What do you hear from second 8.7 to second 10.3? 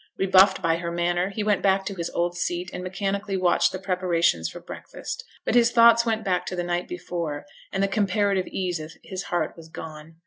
of his heart was gone.